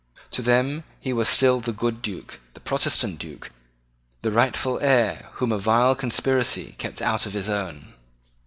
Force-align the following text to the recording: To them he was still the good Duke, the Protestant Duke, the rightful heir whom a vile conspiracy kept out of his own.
To 0.31 0.41
them 0.41 0.83
he 0.99 1.13
was 1.13 1.29
still 1.29 1.59
the 1.59 1.71
good 1.71 2.01
Duke, 2.01 2.39
the 2.55 2.59
Protestant 2.59 3.19
Duke, 3.19 3.51
the 4.23 4.31
rightful 4.31 4.79
heir 4.81 5.29
whom 5.33 5.51
a 5.51 5.59
vile 5.59 5.93
conspiracy 5.93 6.73
kept 6.79 7.03
out 7.03 7.27
of 7.27 7.33
his 7.33 7.49
own. 7.49 7.93